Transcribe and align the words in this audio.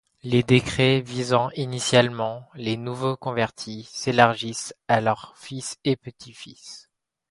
Les 0.23 0.41
décrets, 0.41 0.99
visant 0.99 1.51
initialement 1.51 2.49
les 2.55 2.75
nouveaux 2.75 3.15
convertis 3.15 3.87
s'élargirent 3.93 4.73
à 4.87 4.99
leurs 4.99 5.35
fils 5.37 5.77
et 5.83 5.95
petit-fils. 5.95 6.89